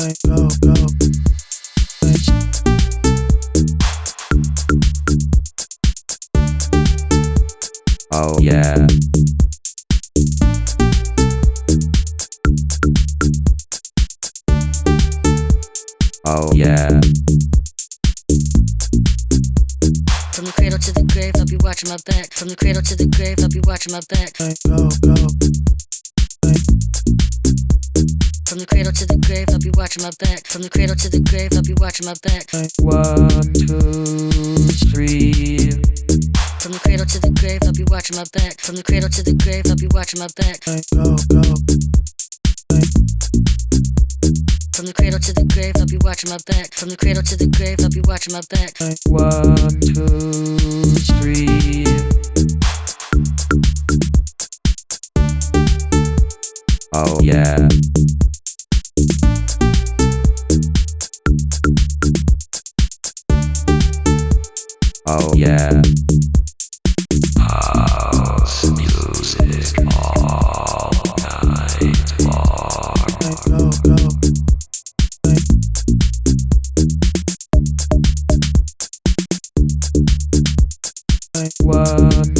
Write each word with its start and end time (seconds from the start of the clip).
Oh 0.00 0.06
yeah. 8.40 8.86
Oh 16.24 16.52
yeah. 16.54 17.00
From 20.30 20.44
the 20.44 20.52
cradle 20.54 20.78
to 20.78 20.92
the 20.92 21.02
grave, 21.12 21.32
I'll 21.36 21.44
be 21.44 21.56
watching 21.56 21.88
my 21.88 21.96
back. 22.06 22.32
From 22.34 22.48
the 22.48 22.56
cradle 22.56 22.82
to 22.82 22.94
the 22.94 23.06
grave, 23.16 23.38
I'll 23.40 23.48
be 23.48 23.60
watching 23.66 23.92
my 23.92 24.00
back. 24.08 25.67
From 28.58 28.66
the 28.66 28.74
cradle 28.74 28.92
to 28.92 29.06
the 29.06 29.18
grave, 29.22 29.46
I'll 29.50 29.60
be 29.60 29.70
watching 29.70 30.02
my 30.02 30.10
back. 30.18 30.44
From 30.48 30.62
the 30.62 30.68
cradle 30.68 30.96
to 30.96 31.08
the 31.08 31.22
grave, 31.30 31.54
I'll 31.54 31.62
be 31.62 31.78
watching 31.78 32.10
my 32.10 32.18
back. 32.26 32.50
One, 32.82 33.54
two, 33.54 34.66
three. 34.90 35.70
From 36.58 36.74
the 36.74 36.80
cradle 36.82 37.06
to 37.06 37.20
the 37.22 37.30
grave, 37.38 37.62
I'll 37.62 37.70
be 37.70 37.86
watching 37.86 38.18
my 38.18 38.26
back. 38.34 38.58
From 38.58 38.74
the 38.74 38.82
cradle 38.82 39.08
to 39.10 39.22
the 39.22 39.38
grave, 39.38 39.62
I'll 39.70 39.78
be 39.78 39.86
watching 39.94 40.18
my 40.18 40.26
back. 40.34 40.58
Go, 40.90 41.14
go. 41.30 41.54
From 44.74 44.90
the 44.90 44.94
cradle 44.98 45.22
to 45.22 45.32
the 45.38 45.46
grave, 45.54 45.78
I'll 45.78 45.86
be 45.86 46.02
watching 46.02 46.30
my 46.34 46.42
back. 46.42 46.74
From 46.74 46.90
the 46.90 46.98
cradle 46.98 47.22
to 47.22 47.36
the 47.38 47.46
grave, 47.54 47.78
I'll 47.78 47.94
be 47.94 48.02
watching 48.10 48.34
my 48.34 48.42
back. 48.50 48.74
One, 49.06 49.54
two, 49.86 50.58
three. 51.22 51.86
Oh 56.90 57.22
yeah. 57.22 57.68
House 67.38 68.64
all 69.80 70.90
night 71.42 72.12
long. 72.20 72.98
One, 81.62 82.37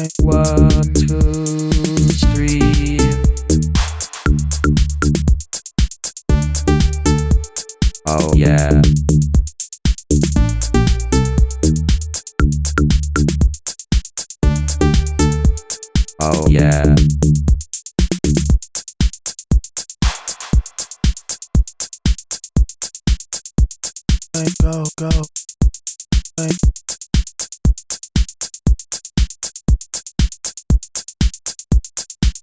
One, 0.00 0.94
two, 0.94 1.72
three. 2.32 2.98
Oh 8.06 8.32
yeah. 8.34 8.80
Oh 16.22 16.46
yeah. 16.48 16.96
go, 24.62 24.84
go. 24.96 25.10
Go, 26.38 26.48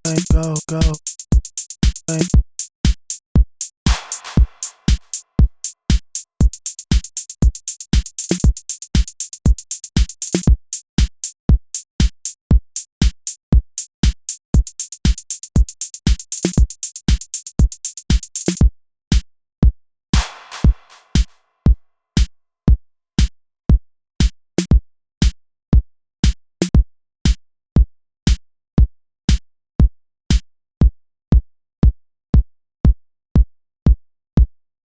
Hey, 0.07 0.15
go, 0.31 0.55
go. 0.69 0.79